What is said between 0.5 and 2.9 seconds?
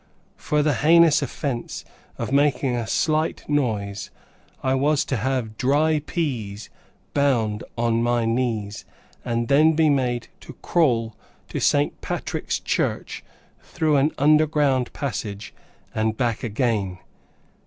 the heinous offence of making a